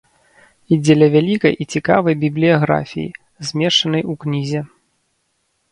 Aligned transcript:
І 0.75 0.77
дзеля 0.85 1.07
вялікай 1.15 1.53
і 1.65 1.67
цікавай 1.75 2.15
бібліяграфіі, 2.23 3.07
змешчанай 3.53 4.03
у 4.15 4.19
кнізе. 4.27 4.61